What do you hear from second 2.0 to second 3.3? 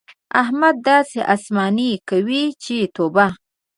کوي چې توبه!